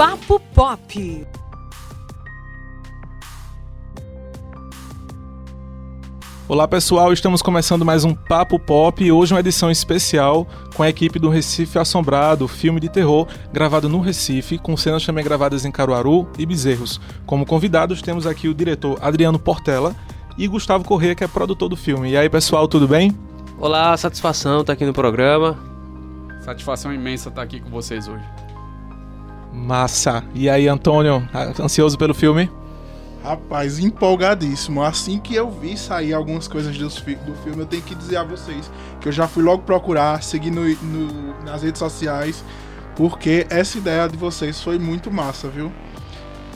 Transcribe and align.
Papo 0.00 0.40
Pop. 0.54 1.26
Olá 6.48 6.66
pessoal, 6.66 7.12
estamos 7.12 7.42
começando 7.42 7.84
mais 7.84 8.02
um 8.02 8.14
Papo 8.14 8.58
Pop 8.58 9.04
e 9.04 9.12
hoje 9.12 9.34
uma 9.34 9.40
edição 9.40 9.70
especial 9.70 10.48
com 10.74 10.82
a 10.82 10.88
equipe 10.88 11.18
do 11.18 11.28
Recife 11.28 11.78
Assombrado, 11.78 12.48
filme 12.48 12.80
de 12.80 12.88
terror 12.88 13.28
gravado 13.52 13.90
no 13.90 14.00
Recife, 14.00 14.56
com 14.56 14.74
cenas 14.74 15.04
também 15.04 15.22
gravadas 15.22 15.66
em 15.66 15.70
Caruaru 15.70 16.26
e 16.38 16.46
Bezerros. 16.46 16.98
Como 17.26 17.44
convidados 17.44 18.00
temos 18.00 18.26
aqui 18.26 18.48
o 18.48 18.54
diretor 18.54 18.98
Adriano 19.02 19.38
Portela 19.38 19.94
e 20.38 20.48
Gustavo 20.48 20.82
Corrêa, 20.82 21.14
que 21.14 21.24
é 21.24 21.28
produtor 21.28 21.68
do 21.68 21.76
filme. 21.76 22.12
E 22.12 22.16
aí 22.16 22.30
pessoal, 22.30 22.66
tudo 22.66 22.88
bem? 22.88 23.14
Olá, 23.58 23.94
satisfação 23.98 24.62
estar 24.62 24.72
aqui 24.72 24.86
no 24.86 24.94
programa. 24.94 25.58
Satisfação 26.40 26.90
imensa 26.90 27.28
estar 27.28 27.42
aqui 27.42 27.60
com 27.60 27.68
vocês 27.68 28.08
hoje. 28.08 28.24
Massa! 29.52 30.24
E 30.34 30.48
aí 30.48 30.68
Antônio, 30.68 31.26
ansioso 31.60 31.98
pelo 31.98 32.14
filme? 32.14 32.50
Rapaz, 33.22 33.78
empolgadíssimo. 33.78 34.82
Assim 34.82 35.18
que 35.18 35.34
eu 35.34 35.50
vi 35.50 35.76
sair 35.76 36.14
algumas 36.14 36.48
coisas 36.48 36.76
do, 36.76 36.88
do 36.88 37.34
filme, 37.42 37.60
eu 37.60 37.66
tenho 37.66 37.82
que 37.82 37.94
dizer 37.94 38.16
a 38.16 38.24
vocês 38.24 38.70
que 39.00 39.08
eu 39.08 39.12
já 39.12 39.28
fui 39.28 39.42
logo 39.42 39.62
procurar, 39.62 40.22
seguir 40.22 40.50
no, 40.50 40.66
no, 40.66 41.44
nas 41.44 41.62
redes 41.62 41.78
sociais, 41.78 42.42
porque 42.96 43.46
essa 43.50 43.76
ideia 43.76 44.08
de 44.08 44.16
vocês 44.16 44.62
foi 44.62 44.78
muito 44.78 45.10
massa, 45.10 45.48
viu? 45.48 45.70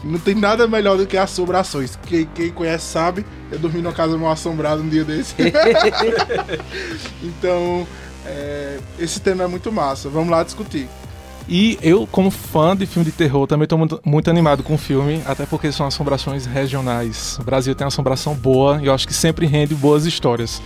Não 0.02 0.18
tem 0.18 0.34
nada 0.34 0.66
melhor 0.66 0.98
do 0.98 1.06
que 1.06 1.16
assombrações. 1.16 1.96
Quem, 2.06 2.26
quem 2.26 2.50
conhece 2.50 2.84
sabe, 2.86 3.24
eu 3.50 3.58
dormi 3.58 3.80
numa 3.80 3.94
casa 3.94 4.16
mal 4.18 4.32
assombrada 4.32 4.80
um 4.82 4.88
dia 4.88 5.04
desse. 5.04 5.34
então, 7.22 7.86
é, 8.26 8.78
esse 8.98 9.20
tema 9.20 9.44
é 9.44 9.46
muito 9.46 9.72
massa. 9.72 10.10
Vamos 10.10 10.30
lá 10.30 10.42
discutir. 10.42 10.88
E 11.48 11.78
eu, 11.82 12.06
como 12.06 12.30
fã 12.30 12.74
de 12.74 12.86
filme 12.86 13.04
de 13.04 13.12
terror, 13.12 13.46
também 13.46 13.64
estou 13.64 13.78
muito, 13.78 14.00
muito, 14.04 14.30
animado 14.30 14.62
com 14.62 14.74
o 14.74 14.78
filme, 14.78 15.22
até 15.26 15.44
porque 15.44 15.70
são 15.70 15.86
assombrações 15.86 16.46
regionais. 16.46 17.38
O 17.38 17.44
Brasil 17.44 17.74
tem 17.74 17.84
uma 17.84 17.88
assombração 17.88 18.34
boa 18.34 18.80
e 18.82 18.86
eu 18.86 18.94
acho 18.94 19.06
que 19.06 19.12
sempre 19.12 19.46
rende 19.46 19.74
boas 19.74 20.06
histórias. 20.06 20.62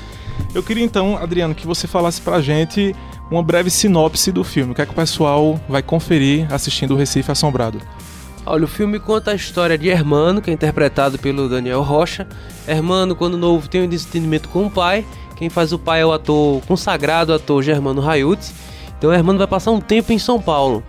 Eu 0.55 0.63
queria 0.63 0.85
então, 0.85 1.17
Adriano, 1.17 1.55
que 1.55 1.67
você 1.67 1.89
falasse 1.89 2.21
pra 2.21 2.41
gente 2.41 2.95
uma 3.29 3.43
breve 3.43 3.71
sinopse 3.71 4.31
do 4.31 4.45
filme. 4.45 4.71
O 4.71 4.75
que 4.75 4.81
é 4.81 4.87
que 4.87 4.93
o 4.93 4.95
pessoal 4.95 5.61
vai 5.69 5.83
conferir 5.83 6.47
assistindo 6.53 6.95
o 6.95 6.97
Recife 6.97 7.31
Assombrado? 7.31 7.81
Olha, 8.47 8.65
o 8.65 8.69
filme 8.69 9.01
conta 9.01 9.33
a 9.33 9.35
história 9.35 9.77
de 9.77 9.89
Hermano, 9.89 10.41
que 10.41 10.49
é 10.49 10.55
interpretado 10.55 11.19
pelo 11.19 11.49
Daniel 11.49 11.83
Rocha. 11.83 12.27
Hermano, 12.69 13.17
quando 13.17 13.37
novo, 13.37 13.69
tem 13.69 13.83
um 13.83 13.89
desentendimento 13.89 14.49
com 14.49 14.67
o 14.67 14.71
pai. 14.71 15.05
Quem 15.35 15.51
faz 15.51 15.73
o 15.73 15.79
pai 15.79 16.01
é 16.01 16.07
o 16.07 16.13
ator 16.13 16.63
consagrado, 16.67 17.35
ator 17.35 17.63
Germano 17.63 18.01
Raiuti 18.01 18.53
então 18.99 19.11
o 19.11 19.13
Hermano 19.13 19.39
vai 19.39 19.47
passar 19.47 19.71
um 19.71 19.81
tempo 19.81 20.13
em 20.13 20.19
São 20.19 20.41
Paulo. 20.41 20.83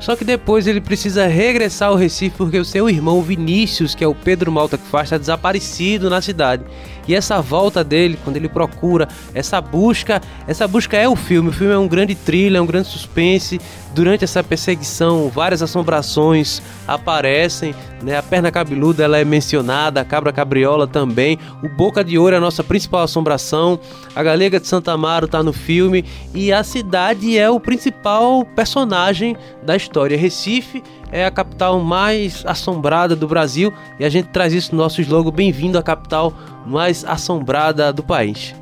Só 0.00 0.14
que 0.14 0.24
depois 0.24 0.66
ele 0.66 0.80
precisa 0.80 1.26
regressar 1.26 1.88
ao 1.88 1.96
Recife 1.96 2.36
porque 2.36 2.58
o 2.58 2.64
seu 2.64 2.88
irmão 2.88 3.20
Vinícius, 3.20 3.94
que 3.94 4.04
é 4.04 4.06
o 4.06 4.14
Pedro 4.14 4.50
Malta 4.52 4.78
que 4.78 4.86
faz, 4.86 5.06
está 5.06 5.18
desaparecido 5.18 6.08
na 6.08 6.22
cidade. 6.22 6.64
E 7.06 7.14
essa 7.14 7.40
volta 7.40 7.82
dele, 7.82 8.18
quando 8.22 8.36
ele 8.36 8.48
procura, 8.48 9.08
essa 9.34 9.60
busca, 9.60 10.20
essa 10.46 10.68
busca 10.68 10.96
é 10.96 11.08
o 11.08 11.16
filme. 11.16 11.48
O 11.48 11.52
filme 11.52 11.72
é 11.72 11.78
um 11.78 11.88
grande 11.88 12.14
thriller, 12.14 12.58
é 12.58 12.62
um 12.62 12.66
grande 12.66 12.88
suspense, 12.88 13.58
durante 13.94 14.24
essa 14.24 14.44
perseguição, 14.44 15.28
várias 15.28 15.62
assombrações 15.62 16.62
aparecem, 16.86 17.74
né? 18.02 18.16
A 18.16 18.22
perna 18.22 18.50
cabeluda 18.50 19.02
ela 19.02 19.18
é 19.18 19.24
mencionada, 19.24 20.00
a 20.00 20.04
cabra 20.04 20.32
cabriola 20.32 20.86
também, 20.86 21.38
o 21.62 21.68
boca 21.68 22.04
de 22.04 22.16
ouro 22.18 22.34
é 22.34 22.38
a 22.38 22.40
nossa 22.40 22.62
principal 22.62 23.02
assombração, 23.02 23.80
a 24.14 24.22
galega 24.22 24.60
de 24.60 24.68
Santa 24.68 24.92
Amaro 24.92 25.26
está 25.26 25.42
no 25.42 25.52
filme 25.52 26.04
e 26.34 26.52
a 26.52 26.62
cidade 26.62 27.36
é 27.36 27.50
o 27.50 27.58
principal 27.58 28.44
personagem 28.44 29.36
da 29.64 29.74
história. 29.74 29.87
Recife 30.16 30.82
é 31.10 31.24
a 31.24 31.30
capital 31.30 31.80
mais 31.80 32.44
assombrada 32.46 33.16
do 33.16 33.26
Brasil 33.26 33.72
e 33.98 34.04
a 34.04 34.08
gente 34.08 34.28
traz 34.28 34.52
isso 34.52 34.74
no 34.74 34.82
nosso 34.82 35.00
slogan 35.00 35.32
Bem-vindo 35.32 35.78
à 35.78 35.82
capital 35.82 36.32
mais 36.66 37.04
assombrada 37.04 37.92
do 37.92 38.02
país. 38.02 38.54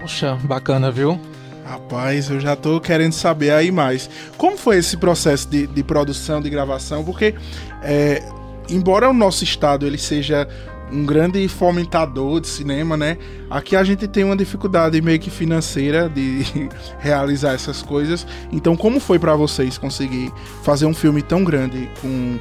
Poxa, 0.00 0.38
bacana, 0.44 0.90
viu? 0.90 1.20
Rapaz, 1.64 2.28
eu 2.28 2.38
já 2.38 2.54
tô 2.54 2.78
querendo 2.80 3.12
saber 3.12 3.50
aí 3.50 3.70
mais. 3.70 4.10
Como 4.36 4.56
foi 4.56 4.76
esse 4.78 4.96
processo 4.96 5.48
de, 5.48 5.66
de 5.66 5.82
produção, 5.82 6.40
de 6.40 6.50
gravação? 6.50 7.02
Porque, 7.02 7.34
é, 7.82 8.22
embora 8.68 9.08
o 9.08 9.14
nosso 9.14 9.44
estado 9.44 9.86
ele 9.86 9.96
seja 9.96 10.46
um 10.92 11.04
grande 11.04 11.46
fomentador 11.48 12.40
de 12.40 12.46
cinema, 12.46 12.96
né? 12.96 13.18
Aqui 13.50 13.74
a 13.76 13.84
gente 13.84 14.06
tem 14.06 14.24
uma 14.24 14.36
dificuldade 14.36 15.00
meio 15.00 15.18
que 15.18 15.30
financeira 15.30 16.08
de 16.08 16.44
realizar 17.00 17.52
essas 17.52 17.82
coisas. 17.82 18.26
Então, 18.52 18.76
como 18.76 19.00
foi 19.00 19.18
para 19.18 19.34
vocês 19.34 19.78
conseguir 19.78 20.32
fazer 20.62 20.86
um 20.86 20.94
filme 20.94 21.22
tão 21.22 21.42
grande 21.42 21.90
com 22.00 22.38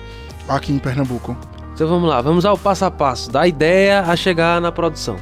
aqui 0.47 0.71
em 0.71 0.79
Pernambuco? 0.79 1.37
Então 1.73 1.87
vamos 1.87 2.07
lá, 2.07 2.21
vamos 2.21 2.45
ao 2.45 2.55
passo 2.55 2.85
a 2.85 2.91
passo, 2.91 3.31
da 3.31 3.47
ideia 3.47 4.01
a 4.01 4.15
chegar 4.15 4.61
na 4.61 4.71
produção. 4.71 5.17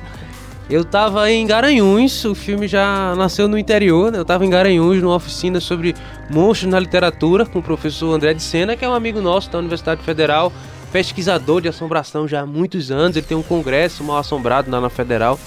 Eu 0.69 0.85
tava 0.85 1.29
em 1.29 1.45
Garanhuns, 1.45 2.23
o 2.23 2.33
filme 2.33 2.67
já 2.67 3.13
nasceu 3.15 3.47
no 3.47 3.57
interior, 3.57 4.11
né? 4.11 4.19
Eu 4.19 4.23
tava 4.25 4.45
em 4.45 4.49
Garanhuns 4.49 5.01
numa 5.01 5.15
oficina 5.15 5.59
sobre 5.59 5.95
monstros 6.29 6.71
na 6.71 6.79
literatura 6.79 7.45
com 7.45 7.59
o 7.59 7.63
professor 7.63 8.13
André 8.13 8.33
de 8.33 8.41
Sena, 8.41 8.77
que 8.77 8.85
é 8.85 8.89
um 8.89 8.93
amigo 8.93 9.19
nosso 9.19 9.49
da 9.49 9.59
Universidade 9.59 10.01
Federal, 10.01 10.51
pesquisador 10.91 11.61
de 11.61 11.67
assombração 11.67 12.27
já 12.27 12.41
há 12.41 12.45
muitos 12.45 12.91
anos. 12.91 13.15
Ele 13.15 13.25
tem 13.25 13.37
um 13.37 13.43
congresso 13.43 14.03
mal 14.03 14.17
assombrado 14.17 14.69
lá 14.69 14.81
na 14.81 14.89
Federal. 14.89 15.39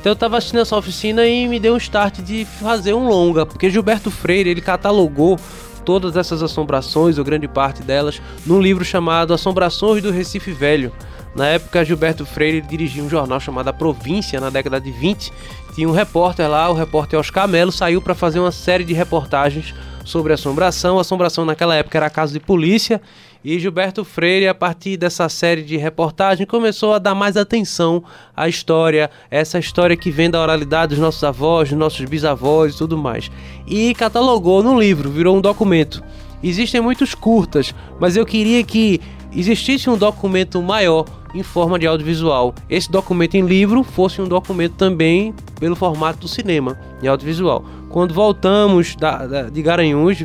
Então 0.00 0.12
eu 0.12 0.16
tava 0.16 0.38
assistindo 0.38 0.60
essa 0.60 0.76
oficina 0.76 1.26
e 1.26 1.48
me 1.48 1.58
deu 1.58 1.74
um 1.74 1.78
start 1.78 2.20
de 2.20 2.44
fazer 2.44 2.94
um 2.94 3.08
longa, 3.08 3.44
porque 3.44 3.68
Gilberto 3.68 4.10
Freire, 4.10 4.48
ele 4.48 4.60
catalogou 4.60 5.38
todas 5.84 6.16
essas 6.16 6.42
assombrações, 6.42 7.18
ou 7.18 7.24
grande 7.24 7.48
parte 7.48 7.82
delas, 7.82 8.20
num 8.44 8.60
livro 8.60 8.84
chamado 8.84 9.32
Assombrações 9.32 10.02
do 10.02 10.10
Recife 10.10 10.52
Velho. 10.52 10.92
Na 11.34 11.46
época, 11.48 11.84
Gilberto 11.84 12.24
Freire 12.24 12.60
dirigia 12.60 13.02
um 13.02 13.10
jornal 13.10 13.38
chamado 13.38 13.68
A 13.68 13.72
Província, 13.72 14.40
na 14.40 14.48
década 14.48 14.80
de 14.80 14.90
20. 14.90 15.32
Tinha 15.74 15.88
um 15.88 15.92
repórter 15.92 16.48
lá, 16.48 16.70
o 16.70 16.74
repórter 16.74 17.18
Oscar 17.18 17.46
Melo, 17.46 17.70
saiu 17.70 18.00
para 18.00 18.14
fazer 18.14 18.40
uma 18.40 18.50
série 18.50 18.84
de 18.84 18.94
reportagens 18.94 19.74
sobre 20.04 20.32
assombração. 20.32 20.98
Assombração 20.98 21.44
naquela 21.44 21.74
época 21.74 21.98
era 21.98 22.08
caso 22.08 22.32
de 22.32 22.40
polícia. 22.40 23.02
E 23.44 23.58
Gilberto 23.58 24.04
Freire, 24.04 24.48
a 24.48 24.54
partir 24.54 24.96
dessa 24.96 25.28
série 25.28 25.62
de 25.62 25.76
reportagens, 25.76 26.48
começou 26.48 26.92
a 26.92 26.98
dar 26.98 27.14
mais 27.14 27.36
atenção 27.36 28.02
à 28.36 28.48
história, 28.48 29.10
essa 29.30 29.58
história 29.58 29.96
que 29.96 30.10
vem 30.10 30.30
da 30.30 30.40
oralidade 30.40 30.90
dos 30.90 30.98
nossos 30.98 31.22
avós, 31.22 31.68
dos 31.68 31.78
nossos 31.78 32.04
bisavós 32.06 32.74
e 32.74 32.78
tudo 32.78 32.98
mais. 32.98 33.30
E 33.66 33.94
catalogou 33.94 34.62
no 34.62 34.78
livro, 34.78 35.10
virou 35.10 35.36
um 35.36 35.40
documento. 35.40 36.02
Existem 36.42 36.80
muitos 36.80 37.14
curtas, 37.14 37.74
mas 38.00 38.16
eu 38.16 38.26
queria 38.26 38.62
que 38.64 39.00
existisse 39.32 39.88
um 39.88 39.96
documento 39.96 40.60
maior 40.62 41.04
em 41.34 41.42
forma 41.42 41.78
de 41.78 41.86
audiovisual. 41.86 42.54
Esse 42.68 42.90
documento 42.90 43.34
em 43.34 43.46
livro 43.46 43.82
fosse 43.82 44.20
um 44.20 44.26
documento 44.26 44.74
também 44.74 45.34
pelo 45.60 45.76
formato 45.76 46.20
do 46.20 46.28
cinema, 46.28 46.78
em 47.02 47.06
audiovisual. 47.06 47.64
Quando 47.90 48.14
voltamos 48.14 48.96
da, 48.96 49.26
da, 49.26 49.42
de 49.44 49.62
Garanhuns, 49.62 50.24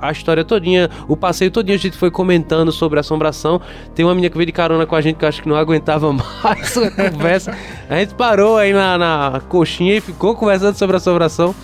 a 0.00 0.12
história 0.12 0.44
todinha, 0.44 0.88
o 1.06 1.16
passeio 1.16 1.50
todinho 1.50 1.76
a 1.76 1.78
gente 1.78 1.96
foi 1.96 2.10
comentando 2.10 2.70
sobre 2.72 2.98
assombração. 3.00 3.60
Tem 3.94 4.04
uma 4.04 4.14
menina 4.14 4.30
que 4.30 4.36
veio 4.36 4.46
de 4.46 4.52
carona 4.52 4.86
com 4.86 4.94
a 4.94 5.00
gente 5.00 5.16
que 5.16 5.24
eu 5.24 5.28
acho 5.28 5.42
que 5.42 5.48
não 5.48 5.56
aguentava 5.56 6.12
mais 6.12 6.76
a 6.76 6.90
conversa. 6.90 7.56
A 7.88 7.96
gente 7.96 8.14
parou 8.14 8.56
aí 8.56 8.72
na, 8.72 8.98
na 8.98 9.42
coxinha 9.48 9.96
e 9.96 10.00
ficou 10.00 10.34
conversando 10.34 10.76
sobre 10.76 10.96
assombração. 10.96 11.54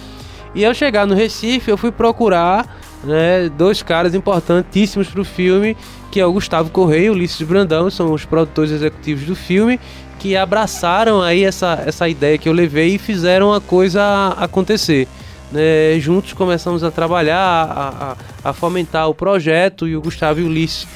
E 0.55 0.65
ao 0.65 0.75
chegar 0.75 1.07
no 1.07 1.15
Recife, 1.15 1.71
eu 1.71 1.77
fui 1.77 1.91
procurar 1.91 2.79
né, 3.03 3.49
dois 3.49 3.83
caras 3.83 4.15
importantíssimos 4.15 5.09
para 5.09 5.21
o 5.21 5.25
filme 5.25 5.77
que 6.15 6.21
é 6.21 6.25
o 6.25 6.33
Gustavo 6.33 6.71
Correia 6.71 7.07
e 7.07 7.11
o 7.11 7.13
Ulisses 7.13 7.45
Brandão, 7.45 7.91
são 7.91 8.13
os 8.13 8.25
produtores 8.25 8.71
executivos 8.71 9.25
do 9.25 9.35
filme, 9.35 9.81
que 10.21 10.37
abraçaram 10.37 11.21
aí 11.21 11.43
essa, 11.43 11.83
essa 11.85 12.09
ideia 12.09 12.39
que 12.39 12.49
eu 12.49 12.53
levei 12.53 12.95
e 12.95 12.99
fizeram 12.99 13.53
a 13.53 13.61
coisa 13.61 14.33
acontecer. 14.39 15.09
Né? 15.55 16.01
Juntos 16.01 16.33
começamos 16.33 16.83
a 16.83 16.91
trabalhar, 16.91 17.39
a, 17.39 18.17
a, 18.45 18.51
a 18.51 18.53
fomentar 18.53 19.09
o 19.09 19.15
projeto 19.15 19.87
e 19.87 19.97
o 19.97 20.03
Gustavo 20.03 20.41
e 20.41 20.43
o 20.43 20.47
Ulisses 20.47 20.87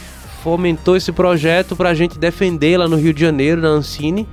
fomentou 0.43 0.97
esse 0.97 1.13
projeto 1.13 1.77
para 1.77 1.91
a 1.91 1.95
gente 1.95 2.19
defender 2.19 2.77
lá 2.77 2.89
no 2.89 2.97
Rio 2.97 3.15
de 3.15 3.21
Janeiro, 3.21 3.61
na 3.61 3.69
Ancine. 3.69 4.29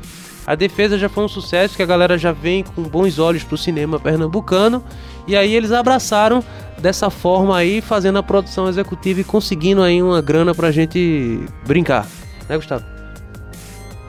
A 0.48 0.56
defesa 0.56 0.98
já 0.98 1.10
foi 1.10 1.24
um 1.24 1.28
sucesso, 1.28 1.76
que 1.76 1.84
a 1.84 1.86
galera 1.86 2.18
já 2.18 2.32
vem 2.32 2.64
com 2.64 2.84
bons 2.84 3.20
olhos 3.20 3.44
para 3.44 3.56
o 3.56 3.58
cinema 3.58 4.00
pernambucano. 4.00 4.84
E 5.28 5.36
aí 5.36 5.54
eles 5.54 5.72
abraçaram 5.72 6.44
dessa 6.78 7.10
forma 7.10 7.56
aí, 7.56 7.82
fazendo 7.82 8.18
a 8.20 8.24
produção 8.24 8.68
executiva 8.68 9.22
e 9.22 9.24
conseguindo 9.24 9.82
aí 9.82 10.02
uma 10.02 10.22
grana 10.22 10.54
pra 10.54 10.72
gente 10.72 11.40
brincar. 11.66 12.08
Né, 12.48 12.56
Gustavo? 12.56 12.86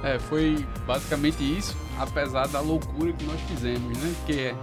É, 0.03 0.19
foi 0.19 0.65
basicamente 0.87 1.43
isso, 1.43 1.77
apesar 1.99 2.47
da 2.49 2.61
loucura 2.61 3.13
que 3.13 3.25
nós 3.25 3.41
fizemos, 3.49 3.97
né? 3.99 4.13
Porque 4.19 4.55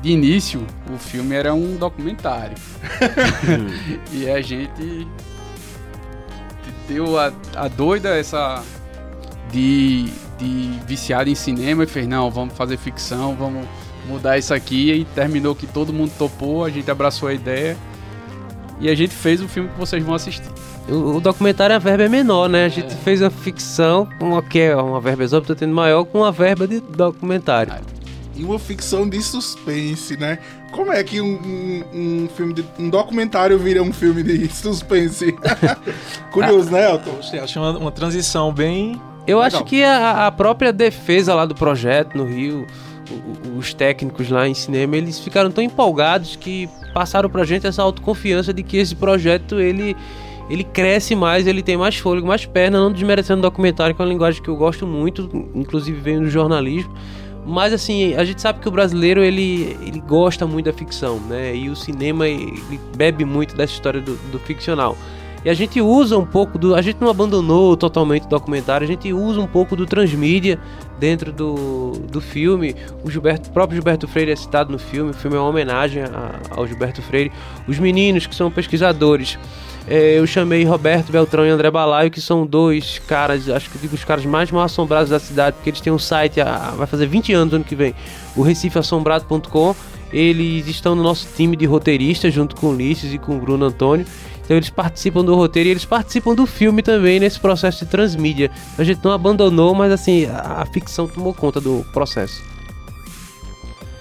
de 0.00 0.10
início 0.10 0.64
o 0.92 0.98
filme 0.98 1.34
era 1.34 1.54
um 1.54 1.76
documentário. 1.76 2.56
e 4.12 4.30
a 4.30 4.40
gente 4.40 5.06
deu 6.88 7.18
a, 7.18 7.32
a 7.54 7.68
doida 7.68 8.16
essa 8.16 8.62
de, 9.50 10.10
de 10.38 10.78
viciado 10.86 11.28
em 11.28 11.34
cinema 11.34 11.84
e 11.84 11.86
fez, 11.86 12.06
não, 12.06 12.30
vamos 12.30 12.54
fazer 12.54 12.76
ficção, 12.76 13.34
vamos 13.34 13.66
mudar 14.06 14.38
isso 14.38 14.54
aqui 14.54 14.92
e 14.92 15.04
terminou 15.04 15.54
que 15.54 15.66
todo 15.66 15.92
mundo 15.92 16.12
topou, 16.16 16.64
a 16.64 16.70
gente 16.70 16.90
abraçou 16.90 17.28
a 17.28 17.34
ideia 17.34 17.76
e 18.80 18.88
a 18.88 18.94
gente 18.94 19.14
fez 19.14 19.40
o 19.42 19.48
filme 19.48 19.68
que 19.68 19.78
vocês 19.78 20.02
vão 20.02 20.14
assistir. 20.14 20.48
O, 20.88 21.16
o 21.16 21.20
documentário 21.20 21.76
a 21.76 21.78
verba 21.78 22.04
é 22.04 22.08
menor, 22.08 22.48
né? 22.48 22.64
A 22.64 22.68
gente 22.68 22.94
fez 22.96 23.20
a 23.20 23.28
ficção, 23.28 24.08
uma, 24.20 24.42
que 24.42 24.60
é 24.60 24.76
uma 24.76 25.00
verba 25.00 25.24
exorbitante 25.24 25.66
maior, 25.66 26.04
com 26.04 26.18
uma 26.18 26.32
verba 26.32 26.66
de 26.66 26.80
documentário. 26.80 27.74
E 28.38 28.44
uma 28.44 28.58
ficção 28.58 29.08
de 29.08 29.20
suspense, 29.20 30.16
né? 30.16 30.38
Como 30.70 30.92
é 30.92 31.02
que 31.02 31.20
um, 31.20 31.26
um, 31.26 31.84
um 32.24 32.28
filme 32.36 32.54
de, 32.54 32.64
um 32.78 32.88
documentário 32.88 33.58
vira 33.58 33.82
um 33.82 33.92
filme 33.92 34.22
de 34.22 34.48
suspense? 34.54 35.34
Curioso, 36.30 36.70
né, 36.70 36.90
Elton? 36.90 37.16
Você 37.22 37.38
acha 37.38 37.60
uma, 37.60 37.76
uma 37.78 37.90
transição 37.92 38.52
bem. 38.52 39.00
Eu 39.26 39.38
Legal. 39.40 39.60
acho 39.60 39.64
que 39.64 39.82
a, 39.82 40.26
a 40.26 40.30
própria 40.32 40.72
defesa 40.72 41.34
lá 41.34 41.44
do 41.44 41.54
projeto 41.54 42.16
no 42.16 42.24
Rio, 42.24 42.66
o- 43.10 43.48
o- 43.54 43.58
os 43.58 43.74
técnicos 43.74 44.30
lá 44.30 44.46
em 44.48 44.54
cinema, 44.54 44.96
eles 44.96 45.18
ficaram 45.18 45.50
tão 45.50 45.62
empolgados 45.62 46.36
que 46.36 46.68
passaram 46.94 47.28
pra 47.28 47.44
gente 47.44 47.66
essa 47.66 47.82
autoconfiança 47.82 48.52
de 48.54 48.62
que 48.62 48.76
esse 48.76 48.94
projeto 48.94 49.58
ele 49.60 49.96
ele 50.50 50.64
cresce 50.64 51.14
mais, 51.14 51.46
ele 51.46 51.62
tem 51.62 51.76
mais 51.76 51.96
fôlego, 51.98 52.26
mais 52.26 52.46
perna, 52.46 52.78
não 52.80 52.90
desmerecendo 52.90 53.40
o 53.40 53.42
documentário, 53.42 53.94
que 53.94 54.00
é 54.00 54.04
uma 54.04 54.10
linguagem 54.10 54.42
que 54.42 54.48
eu 54.48 54.56
gosto 54.56 54.86
muito, 54.86 55.28
inclusive 55.54 56.00
vem 56.00 56.20
do 56.20 56.30
jornalismo. 56.30 56.90
Mas 57.48 57.72
assim, 57.72 58.14
a 58.14 58.24
gente 58.24 58.42
sabe 58.42 58.60
que 58.60 58.68
o 58.68 58.70
brasileiro 58.70 59.22
ele, 59.24 59.76
ele 59.80 60.00
gosta 60.00 60.46
muito 60.46 60.66
da 60.66 60.72
ficção, 60.72 61.18
né? 61.18 61.56
E 61.56 61.70
o 61.70 61.74
cinema 61.74 62.28
ele 62.28 62.78
bebe 62.94 63.24
muito 63.24 63.56
dessa 63.56 63.72
história 63.72 64.00
do, 64.02 64.16
do 64.30 64.38
ficcional. 64.38 64.96
E 65.44 65.48
a 65.48 65.54
gente 65.54 65.80
usa 65.80 66.18
um 66.18 66.26
pouco 66.26 66.58
do. 66.58 66.74
A 66.74 66.82
gente 66.82 67.00
não 67.00 67.08
abandonou 67.08 67.76
totalmente 67.76 68.24
o 68.26 68.28
documentário, 68.28 68.84
a 68.84 68.88
gente 68.88 69.12
usa 69.12 69.40
um 69.40 69.46
pouco 69.46 69.74
do 69.76 69.86
transmídia 69.86 70.58
dentro 70.98 71.32
do, 71.32 71.92
do 72.10 72.20
filme. 72.20 72.74
O, 73.02 73.10
Gilberto, 73.10 73.48
o 73.48 73.52
próprio 73.52 73.76
Gilberto 73.76 74.06
Freire 74.06 74.32
é 74.32 74.36
citado 74.36 74.70
no 74.70 74.78
filme, 74.78 75.12
o 75.12 75.14
filme 75.14 75.36
é 75.36 75.40
uma 75.40 75.48
homenagem 75.48 76.02
a- 76.02 76.40
ao 76.50 76.66
Gilberto 76.66 77.00
Freire. 77.00 77.32
Os 77.66 77.78
meninos 77.78 78.26
que 78.26 78.34
são 78.34 78.50
pesquisadores. 78.50 79.38
É, 79.88 80.18
eu 80.18 80.26
chamei 80.26 80.64
Roberto 80.64 81.10
Beltrão 81.10 81.46
e 81.46 81.50
André 81.50 81.70
Balaio, 81.70 82.10
que 82.10 82.20
são 82.20 82.46
dois 82.46 82.98
caras, 83.06 83.48
acho 83.48 83.70
que 83.70 83.76
eu 83.76 83.80
digo 83.82 83.94
os 83.94 84.04
caras 84.04 84.24
mais 84.24 84.50
mal 84.50 84.62
assombrados 84.64 85.10
da 85.10 85.18
cidade, 85.18 85.56
porque 85.56 85.70
eles 85.70 85.80
têm 85.80 85.92
um 85.92 85.98
site, 85.98 86.40
há- 86.40 86.72
vai 86.76 86.86
fazer 86.86 87.06
20 87.06 87.32
anos 87.32 87.54
ano 87.54 87.64
que 87.64 87.74
vem, 87.74 87.94
o 88.36 88.42
recifeassombrado.com. 88.42 89.74
Eles 90.12 90.66
estão 90.68 90.94
no 90.94 91.02
nosso 91.02 91.28
time 91.36 91.54
de 91.54 91.66
roteiristas, 91.66 92.32
junto 92.32 92.56
com 92.56 92.68
o 92.68 92.70
Ulisses 92.70 93.12
e 93.12 93.18
com 93.18 93.36
o 93.36 93.40
Bruno 93.40 93.66
Antônio. 93.66 94.06
Então 94.42 94.56
eles 94.56 94.70
participam 94.70 95.22
do 95.22 95.34
roteiro 95.34 95.68
e 95.68 95.72
eles 95.72 95.84
participam 95.84 96.34
do 96.34 96.46
filme 96.46 96.82
também 96.82 97.20
nesse 97.20 97.38
processo 97.38 97.84
de 97.84 97.90
transmídia. 97.90 98.50
A 98.78 98.84
gente 98.84 99.04
não 99.04 99.10
abandonou, 99.12 99.74
mas 99.74 99.92
assim, 99.92 100.24
a, 100.24 100.62
a 100.62 100.66
ficção 100.66 101.06
tomou 101.06 101.34
conta 101.34 101.60
do 101.60 101.84
processo. 101.92 102.42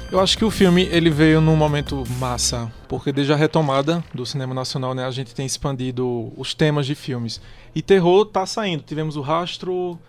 Eu 0.10 0.22
acho 0.22 0.38
que 0.38 0.46
o 0.46 0.50
filme 0.50 0.84
ele 0.84 1.10
veio 1.10 1.42
num 1.42 1.56
momento 1.58 2.02
massa, 2.18 2.72
porque 2.88 3.12
desde 3.12 3.34
a 3.34 3.36
retomada 3.36 4.02
do 4.14 4.26
cinema 4.26 4.54
nacional, 4.54 4.94
né, 4.94 5.06
a 5.06 5.12
gente 5.12 5.36
tem 5.36 5.46
expandido 5.46 6.32
os 6.38 6.54
temas 6.54 6.86
de 6.86 6.96
filmes. 6.96 7.42
E 7.76 7.82
terror 7.82 8.26
tá 8.26 8.46
saindo. 8.46 8.84
Tivemos 8.84 9.18
o 9.18 9.22
Rastro 9.22 10.00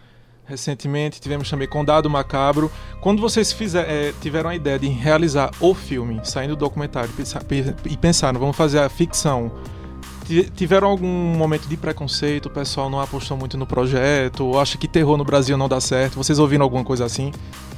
recentemente, 0.47 1.21
tivemos 1.21 1.51
também 1.51 1.69
Condado 1.69 2.09
Macabro. 2.09 2.71
Quando 3.01 3.21
vocês 3.21 3.53
fizer, 3.53 3.87
eh, 3.89 4.15
tiveram 4.21 4.51
a 4.51 4.55
ideia 4.55 4.79
de 4.79 4.87
realizar 4.87 5.51
o 5.61 5.75
filme, 5.75 6.21
saindo 6.23 6.55
do 6.55 6.61
documentário, 6.61 7.11
e 7.85 7.97
pensaram, 7.97 8.39
vamos 8.39 8.57
fazer 8.57 8.79
a 8.79 8.89
ficção, 8.89 9.53
tiveram 10.55 10.89
algum 10.89 11.07
momento 11.07 11.69
de 11.69 11.77
preconceito? 11.77 12.47
O 12.47 12.51
pessoal 12.51 12.91
não 12.91 13.01
apostou 13.01 13.37
muito 13.37 13.57
no 13.57 13.67
projeto? 13.67 14.59
Acha 14.59 14.77
que 14.77 14.87
terror 14.87 15.17
no 15.17 15.25
Brasil 15.25 15.57
não 15.57 15.69
dá 15.69 15.81
certo? 15.81 16.17
Vocês 16.17 16.39
ouviram 16.39 16.65
alguma 16.65 16.85
coisa 16.85 17.05
assim? 17.05 17.33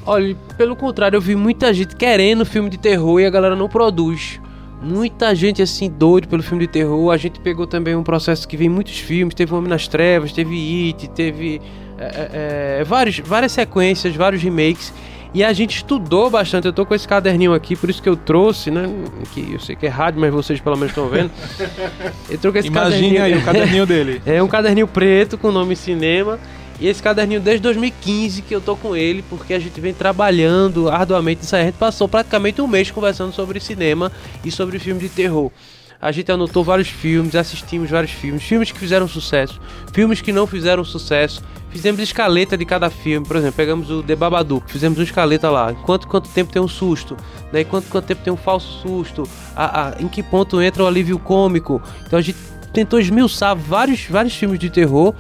Olha, 0.05 0.37
pelo 0.57 0.75
contrário, 0.75 1.17
eu 1.17 1.21
vi 1.21 1.37
muita 1.37 1.73
gente 1.73 1.95
querendo 1.95 2.45
filme 2.45 2.71
de 2.71 2.79
terror 2.79 3.21
e 3.21 3.27
a 3.27 3.31
galera 3.31 3.55
não 3.55 3.69
produz. 3.69 4.41
Muita 4.83 5.35
gente 5.35 5.61
assim 5.61 5.91
doido 5.91 6.27
pelo 6.27 6.43
filme 6.43 6.67
de 6.67 6.73
terror. 6.73 7.13
A 7.13 7.17
gente 7.17 7.39
pegou 7.41 7.67
também 7.67 7.95
um 7.95 8.03
processo 8.03 8.49
que 8.49 8.57
vem 8.57 8.69
muitos 8.69 8.99
filmes. 8.99 9.35
Teve 9.35 9.55
Homem 9.55 9.69
nas 9.69 9.87
Trevas, 9.87 10.33
teve 10.33 10.87
It, 10.89 11.09
teve 11.11 11.61
é, 11.99 12.05
é, 12.05 12.81
é, 12.81 12.85
vários, 12.85 13.19
várias 13.19 13.53
sequências, 13.53 14.17
vários 14.17 14.43
remakes. 14.43 14.93
E 15.33 15.45
a 15.45 15.53
gente 15.53 15.77
estudou 15.77 16.29
bastante. 16.29 16.67
Eu 16.67 16.73
tô 16.73 16.85
com 16.85 16.95
esse 16.95 17.07
caderninho 17.07 17.55
aqui, 17.55 17.77
por 17.77 17.89
isso 17.89 18.03
que 18.03 18.09
eu 18.09 18.17
trouxe, 18.17 18.71
né? 18.71 18.89
Que 19.33 19.53
eu 19.53 19.61
sei 19.61 19.77
que 19.77 19.87
é 19.87 19.89
rádio, 19.89 20.21
mas 20.21 20.33
vocês 20.33 20.61
pelo 20.61 20.77
menos 20.77 20.91
estão 20.91 21.09
vendo. 21.09 21.31
Eu 22.29 22.39
trouxe 22.39 22.59
esse 22.59 22.69
Imagine 22.69 22.93
caderninho 22.93 23.23
aí 23.23 23.37
o 23.37 23.45
caderninho 23.45 23.87
dele. 23.87 24.23
é 24.27 24.43
um 24.43 24.49
caderninho 24.49 24.89
preto 24.89 25.39
com 25.39 25.49
o 25.49 25.53
nome 25.53 25.77
cinema. 25.77 26.39
E 26.81 26.89
esse 26.89 27.03
caderninho 27.03 27.41
desde 27.41 27.63
2015 27.63 28.41
que 28.43 28.55
eu 28.55 28.61
tô 28.61 28.75
com 28.75 28.97
ele, 28.97 29.23
porque 29.29 29.53
a 29.53 29.59
gente 29.59 29.79
vem 29.81 29.93
trabalhando 29.93 30.89
arduamente 30.89 31.43
nisso 31.43 31.55
aí. 31.55 31.63
A 31.63 31.65
gente 31.67 31.77
passou 31.77 32.09
praticamente 32.09 32.61
um 32.61 32.67
mês 32.67 32.91
conversando 32.91 33.33
sobre 33.33 33.61
cinema 33.61 34.11
e 34.43 34.51
sobre 34.51 34.79
filme 34.79 34.99
de 34.99 35.11
terror. 35.11 35.51
A 36.01 36.11
gente 36.13 36.33
anotou 36.33 36.65
vários 36.65 36.89
filmes, 36.89 37.35
assistimos 37.35 37.91
vários 37.91 38.13
filmes, 38.13 38.43
filmes 38.43 38.73
que 38.73 38.79
fizeram 38.79 39.07
sucesso, 39.07 39.61
filmes 39.93 40.21
que 40.23 40.33
não 40.33 40.47
fizeram 40.47 40.83
sucesso. 40.83 41.43
Fizemos 41.69 42.01
escaleta 42.01 42.57
de 42.57 42.65
cada 42.65 42.89
filme, 42.91 43.25
por 43.25 43.37
exemplo, 43.37 43.57
pegamos 43.57 43.91
o 43.91 44.03
The 44.03 44.17
Babadook, 44.17 44.73
fizemos 44.73 44.99
uma 44.99 45.05
escaleta 45.05 45.49
lá. 45.51 45.73
Quanto 45.73 46.09
quanto 46.09 46.29
tempo 46.31 46.51
tem 46.53 46.61
um 46.61 46.67
susto, 46.67 47.17
né? 47.53 47.63
Quanto 47.65 47.89
quanto 47.89 48.07
tempo 48.07 48.23
tem 48.25 48.33
um 48.33 48.37
falso 48.37 48.81
susto? 48.81 49.23
A, 49.55 49.89
a- 49.89 49.95
em 50.01 50.09
que 50.09 50.23
ponto 50.23 50.61
entra 50.61 50.83
o 50.83 50.87
alívio 50.87 51.19
cômico? 51.19 51.81
Então 52.07 52.19
a 52.19 52.23
gente 52.23 52.39
tentou 52.73 52.99
esmiuçar 52.99 53.55
vários, 53.55 54.05
vários 54.07 54.35
filmes 54.35 54.59
de 54.59 54.69
terror. 54.71 55.15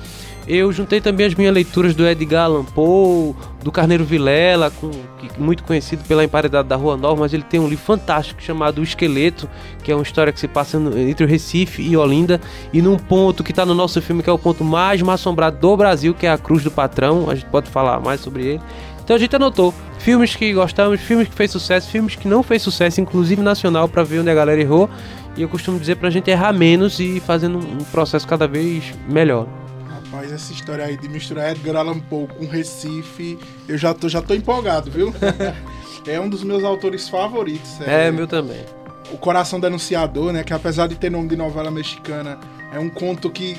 Eu 0.46 0.72
juntei 0.72 1.00
também 1.00 1.26
as 1.26 1.34
minhas 1.34 1.54
leituras 1.54 1.94
do 1.94 2.06
Edgar 2.06 2.46
Allan 2.46 2.64
Poe, 2.64 3.34
do 3.62 3.70
Carneiro 3.70 4.04
Vilela, 4.04 4.70
com, 4.70 4.90
muito 5.38 5.62
conhecido 5.62 6.02
pela 6.04 6.24
emparedada 6.24 6.68
da 6.68 6.76
Rua 6.76 6.96
Nova, 6.96 7.20
mas 7.20 7.32
ele 7.32 7.42
tem 7.42 7.60
um 7.60 7.68
livro 7.68 7.84
fantástico 7.84 8.42
chamado 8.42 8.80
O 8.80 8.82
Esqueleto, 8.82 9.48
que 9.84 9.92
é 9.92 9.94
uma 9.94 10.02
história 10.02 10.32
que 10.32 10.40
se 10.40 10.48
passa 10.48 10.78
entre 10.96 11.24
o 11.24 11.28
Recife 11.28 11.82
e 11.82 11.96
Olinda, 11.96 12.40
e 12.72 12.82
num 12.82 12.96
ponto 12.96 13.44
que 13.44 13.52
está 13.52 13.64
no 13.64 13.74
nosso 13.74 14.00
filme, 14.02 14.22
que 14.22 14.30
é 14.30 14.32
o 14.32 14.38
ponto 14.38 14.64
mais 14.64 15.00
assombrado 15.02 15.58
do 15.58 15.76
Brasil, 15.76 16.14
que 16.14 16.26
é 16.26 16.32
a 16.32 16.38
Cruz 16.38 16.64
do 16.64 16.70
Patrão. 16.70 17.28
A 17.30 17.34
gente 17.34 17.46
pode 17.46 17.68
falar 17.68 18.00
mais 18.00 18.20
sobre 18.20 18.44
ele. 18.44 18.60
Então 19.04 19.16
a 19.16 19.18
gente 19.18 19.34
anotou 19.34 19.74
filmes 19.98 20.34
que 20.36 20.52
gostamos, 20.52 21.00
filmes 21.00 21.28
que 21.28 21.34
fez 21.34 21.50
sucesso, 21.50 21.90
filmes 21.90 22.16
que 22.16 22.28
não 22.28 22.42
fez 22.42 22.62
sucesso, 22.62 23.00
inclusive 23.00 23.42
nacional, 23.42 23.88
para 23.88 24.02
ver 24.02 24.20
onde 24.20 24.30
a 24.30 24.34
galera 24.34 24.60
errou. 24.60 24.88
E 25.36 25.42
eu 25.42 25.48
costumo 25.48 25.78
dizer 25.78 25.96
pra 25.96 26.10
gente 26.10 26.30
errar 26.30 26.52
menos 26.52 26.98
e 26.98 27.20
fazendo 27.20 27.58
um 27.58 27.84
processo 27.90 28.26
cada 28.26 28.46
vez 28.46 28.94
melhor. 29.08 29.46
Rapaz, 30.10 30.32
essa 30.32 30.52
história 30.52 30.84
aí 30.84 30.96
de 30.96 31.08
misturar 31.08 31.52
Edgar 31.52 31.76
Allan 31.76 32.00
Poe 32.00 32.26
com 32.26 32.44
Recife, 32.44 33.38
eu 33.68 33.78
já 33.78 33.94
tô, 33.94 34.08
já 34.08 34.20
tô 34.20 34.34
empolgado, 34.34 34.90
viu? 34.90 35.14
é 36.04 36.20
um 36.20 36.28
dos 36.28 36.42
meus 36.42 36.64
autores 36.64 37.08
favoritos. 37.08 37.80
É, 37.82 38.10
meu 38.10 38.26
também. 38.26 38.64
O 39.12 39.16
Coração 39.16 39.60
Denunciador, 39.60 40.32
né? 40.32 40.42
Que 40.42 40.52
apesar 40.52 40.88
de 40.88 40.96
ter 40.96 41.10
nome 41.10 41.28
de 41.28 41.36
novela 41.36 41.70
mexicana, 41.70 42.40
é 42.72 42.78
um 42.80 42.90
conto 42.90 43.30
que 43.30 43.56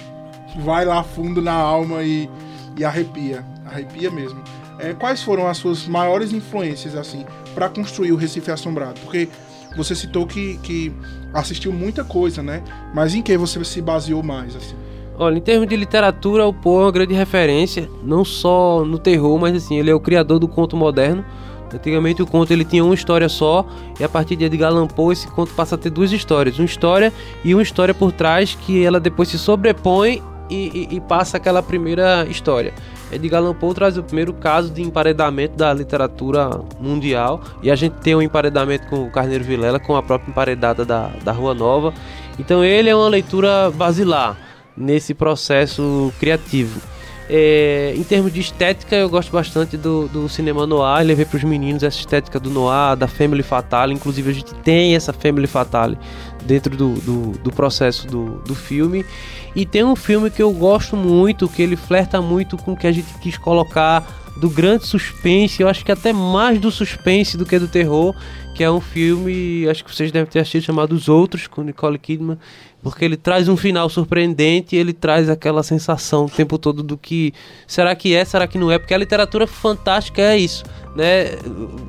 vai 0.58 0.84
lá 0.84 1.02
fundo 1.04 1.42
na 1.42 1.54
alma 1.54 2.04
e, 2.04 2.30
e 2.78 2.84
arrepia. 2.84 3.46
Arrepia 3.66 4.12
mesmo. 4.12 4.44
É, 4.78 4.94
quais 4.94 5.24
foram 5.24 5.48
as 5.48 5.58
suas 5.58 5.88
maiores 5.88 6.34
influências, 6.34 6.96
assim, 6.96 7.26
para 7.56 7.70
construir 7.70 8.12
o 8.12 8.18
Recife 8.18 8.52
Assombrado? 8.52 9.00
Porque 9.00 9.30
você 9.78 9.96
citou 9.96 10.28
que, 10.28 10.58
que 10.58 10.92
assistiu 11.34 11.72
muita 11.72 12.04
coisa, 12.04 12.44
né? 12.44 12.62
Mas 12.94 13.16
em 13.16 13.22
que 13.22 13.38
você 13.38 13.64
se 13.64 13.82
baseou 13.82 14.22
mais, 14.22 14.54
assim? 14.54 14.76
Olha, 15.18 15.38
em 15.38 15.42
termos 15.42 15.68
de 15.68 15.76
literatura, 15.76 16.48
o 16.48 16.54
Poe 16.54 16.82
é 16.82 16.86
uma 16.86 16.92
grande 16.92 17.14
referência, 17.14 17.88
não 18.04 18.26
só 18.26 18.84
no 18.84 18.98
terror, 18.98 19.38
mas 19.40 19.56
assim, 19.56 19.78
ele 19.78 19.92
é 19.92 19.94
o 19.96 20.00
criador 20.00 20.40
do 20.40 20.48
conto 20.48 20.76
moderno. 20.76 21.24
Antigamente 21.74 22.22
o 22.22 22.28
conto 22.28 22.52
ele 22.52 22.66
tinha 22.66 22.84
uma 22.84 22.94
história 22.96 23.30
só, 23.30 23.66
e 24.00 24.04
a 24.04 24.10
partir 24.10 24.36
de 24.36 24.44
Edgar 24.46 24.72
Allan 24.72 24.88
Poe 24.88 25.14
esse 25.14 25.28
conto 25.28 25.54
passa 25.54 25.76
a 25.76 25.78
ter 25.78 25.90
duas 25.90 26.12
histórias, 26.12 26.58
uma 26.60 26.66
história 26.66 27.14
e 27.46 27.54
uma 27.54 27.62
história 27.64 27.94
por 27.94 28.12
trás 28.12 28.56
que 28.56 28.84
ela 28.84 29.00
depois 29.00 29.30
se 29.30 29.38
sobrepõe 29.40 30.22
e, 30.50 30.88
e- 30.92 30.96
e 30.98 31.00
passa 31.00 31.38
aquela 31.38 31.64
primeira 31.64 32.26
história. 32.30 32.74
Edgar 33.10 33.42
Allan 33.42 33.54
Poe 33.54 33.74
traz 33.74 33.98
o 33.98 34.04
primeiro 34.04 34.34
caso 34.34 34.70
de 34.70 34.82
emparedamento 34.82 35.56
da 35.56 35.72
literatura 35.74 36.50
mundial 36.80 37.40
e 37.64 37.72
a 37.72 37.76
gente 37.76 37.94
tem 38.02 38.16
um 38.16 38.22
emparedamento 38.22 38.88
com 38.88 39.04
o 39.06 39.12
Carneiro 39.12 39.44
Vilela, 39.44 39.80
com 39.80 39.96
a 39.96 40.04
própria 40.04 40.30
emparedada 40.30 40.84
da, 40.84 41.10
da 41.24 41.32
Rua 41.32 41.54
Nova. 41.54 41.94
Então 42.38 42.66
ele 42.66 42.90
é 42.90 42.96
uma 42.96 43.08
leitura 43.08 43.70
basilar 43.72 44.38
nesse 44.76 45.14
processo 45.14 46.14
criativo. 46.20 46.80
É, 47.34 47.94
em 47.96 48.04
termos 48.04 48.34
de 48.34 48.42
estética, 48.42 48.94
eu 48.94 49.10
gosto 49.10 49.32
bastante 49.32 49.78
do, 49.78 50.10
do 50.10 50.28
cinema 50.28 50.68
noir. 50.68 51.06
Levei 51.06 51.24
para 51.24 51.38
os 51.38 51.44
meninos 51.46 51.82
essa 51.82 51.98
estética 51.98 52.38
do 52.38 52.50
noir, 52.50 52.98
da 52.98 53.08
Family 53.08 53.42
Fatale. 53.42 53.94
Inclusive, 53.94 54.30
a 54.30 54.34
gente 54.34 54.54
tem 54.56 54.96
essa 54.96 55.14
Family 55.14 55.48
Fatale 55.48 55.98
dentro 56.46 56.76
do, 56.76 56.94
do, 56.96 57.32
do 57.40 57.50
processo 57.50 58.06
do, 58.06 58.40
do 58.40 58.54
filme. 58.54 59.06
E 59.56 59.66
tem 59.66 59.82
um 59.82 59.96
filme 59.96 60.30
que 60.30 60.42
eu 60.42 60.52
gosto 60.52 60.98
muito, 60.98 61.48
que 61.48 61.62
ele 61.62 61.78
flerta 61.78 62.22
muito 62.22 62.58
com 62.58 62.74
o 62.74 62.78
que 62.78 62.86
a 62.86 62.92
gente 62.92 63.14
quis 63.20 63.38
colocar 63.38 64.06
do 64.36 64.50
grande 64.50 64.86
suspense. 64.86 65.62
Eu 65.62 65.70
acho 65.70 65.86
que 65.86 65.92
até 65.94 66.12
mais 66.12 66.60
do 66.60 66.70
suspense 66.70 67.38
do 67.38 67.46
que 67.46 67.58
do 67.58 67.68
terror. 67.70 68.14
Que 68.58 68.66
é 68.66 68.70
um 68.70 68.82
filme, 68.82 69.66
acho 69.70 69.86
que 69.86 69.96
vocês 69.96 70.12
devem 70.12 70.30
ter 70.30 70.40
assistido, 70.40 70.64
chamado 70.64 70.92
Os 70.92 71.08
Outros, 71.08 71.48
com 71.48 71.64
Nicole 71.64 71.98
Kidman 71.98 72.38
porque 72.82 73.06
ele 73.06 73.18
traz 73.18 73.48
um 73.48 73.56
final 73.56 73.90
surpreendente 73.90 74.76
e 74.76 74.80
ele 74.80 74.94
traz 74.94 75.30
aquela 75.30 75.64
sensação 75.64 76.26
o 76.26 76.30
tempo 76.30 76.58
todo 76.58 76.82
do 76.82 76.98
que 76.98 77.34
será 77.68 77.96
que 77.96 78.16
é, 78.16 78.26
será 78.26 78.48
que 78.48 78.58
não 78.58 78.72
é, 78.72 78.80
porque 78.80 78.94
a 78.94 78.98
literatura 78.98 79.46
fantástica 79.46 80.22
é 80.22 80.38
isso. 80.38 80.64
né, 80.96 81.38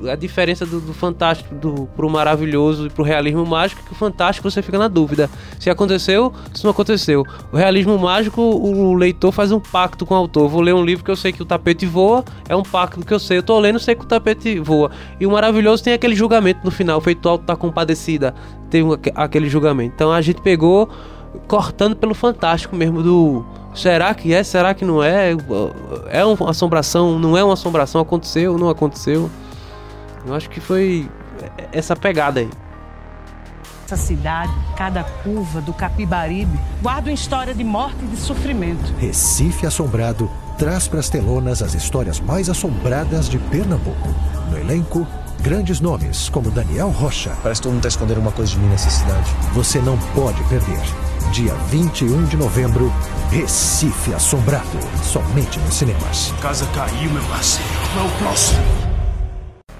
a 0.09 0.15
diferença 0.15 0.65
do, 0.65 0.79
do 0.79 0.93
fantástico 0.93 1.53
do, 1.55 1.87
pro 1.95 2.09
maravilhoso 2.09 2.87
e 2.87 2.89
pro 2.89 3.03
realismo 3.03 3.45
mágico, 3.45 3.83
que 3.83 3.91
o 3.91 3.95
fantástico 3.95 4.49
você 4.49 4.61
fica 4.61 4.77
na 4.77 4.87
dúvida 4.87 5.29
se 5.59 5.69
aconteceu, 5.69 6.33
se 6.53 6.63
não 6.63 6.71
aconteceu. 6.71 7.25
O 7.51 7.57
realismo 7.57 7.97
mágico, 7.97 8.41
o 8.41 8.93
leitor 8.93 9.31
faz 9.31 9.51
um 9.51 9.59
pacto 9.59 10.05
com 10.05 10.13
o 10.13 10.17
autor. 10.17 10.47
Vou 10.47 10.61
ler 10.61 10.73
um 10.73 10.83
livro 10.83 11.03
que 11.03 11.11
eu 11.11 11.15
sei 11.15 11.31
que 11.31 11.41
o 11.41 11.45
tapete 11.45 11.85
voa, 11.85 12.23
é 12.47 12.55
um 12.55 12.63
pacto 12.63 13.05
que 13.05 13.13
eu 13.13 13.19
sei. 13.19 13.37
Eu 13.37 13.43
tô 13.43 13.59
lendo, 13.59 13.79
sei 13.79 13.95
que 13.95 14.03
o 14.03 14.07
tapete 14.07 14.59
voa. 14.59 14.91
E 15.19 15.25
o 15.25 15.31
maravilhoso 15.31 15.83
tem 15.83 15.93
aquele 15.93 16.15
julgamento 16.15 16.61
no 16.63 16.71
final, 16.71 16.99
feito 17.01 17.27
alto 17.27 17.45
da 17.45 17.55
compadecida, 17.55 18.33
tem 18.69 18.83
aquele 19.15 19.49
julgamento. 19.49 19.93
Então 19.95 20.11
a 20.11 20.21
gente 20.21 20.41
pegou 20.41 20.82
cortando 21.47 21.95
pelo 21.95 22.13
fantástico 22.13 22.75
mesmo 22.75 23.01
do 23.01 23.45
será 23.73 24.13
que 24.13 24.33
é, 24.33 24.43
será 24.43 24.73
que 24.73 24.85
não 24.85 25.03
é? 25.03 25.31
É 26.09 26.23
uma 26.23 26.51
assombração, 26.51 27.17
não 27.17 27.37
é 27.37 27.43
uma 27.43 27.53
assombração, 27.53 28.01
aconteceu, 28.01 28.57
não 28.57 28.69
aconteceu? 28.69 29.29
Eu 30.25 30.33
acho 30.33 30.49
que 30.49 30.59
foi 30.59 31.09
essa 31.71 31.95
pegada 31.95 32.39
aí. 32.39 32.49
Essa 33.85 33.97
cidade, 33.97 34.51
cada 34.77 35.03
curva 35.03 35.59
do 35.59 35.73
Capibaribe, 35.73 36.57
guarda 36.81 37.09
uma 37.09 37.13
história 37.13 37.53
de 37.53 37.63
morte 37.63 37.97
e 38.03 38.07
de 38.07 38.17
sofrimento. 38.17 38.93
Recife 38.97 39.67
Assombrado 39.67 40.31
traz 40.57 40.87
para 40.87 40.99
as 40.99 41.09
telonas 41.09 41.61
as 41.61 41.73
histórias 41.73 42.19
mais 42.19 42.49
assombradas 42.49 43.27
de 43.27 43.37
Pernambuco. 43.37 44.09
No 44.49 44.57
elenco, 44.57 45.05
grandes 45.43 45.81
nomes 45.81 46.29
como 46.29 46.49
Daniel 46.49 46.87
Rocha. 46.87 47.37
Parece 47.43 47.59
que 47.59 47.63
todo 47.63 47.73
mundo 47.73 47.85
está 47.85 47.89
escondendo 47.89 48.21
uma 48.21 48.31
coisa 48.31 48.51
de 48.51 48.59
mim 48.59 48.69
nessa 48.69 48.89
cidade. 48.89 49.29
Você 49.53 49.79
não 49.79 49.97
pode 50.15 50.41
perder. 50.45 50.79
Dia 51.33 51.53
21 51.69 52.25
de 52.27 52.37
novembro, 52.37 52.89
Recife 53.29 54.13
Assombrado. 54.13 54.79
Somente 55.03 55.59
nos 55.59 55.75
cinemas. 55.75 56.31
Casa 56.41 56.65
caiu, 56.67 57.11
meu 57.11 57.23
parceiro. 57.23 57.69
Não 57.93 58.03
é 58.03 58.07
o 58.07 58.17
próximo. 58.19 58.61